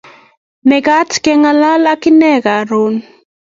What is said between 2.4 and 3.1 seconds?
karon